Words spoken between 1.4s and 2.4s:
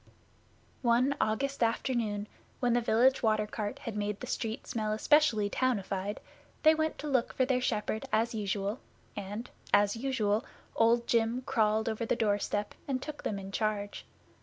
afternoon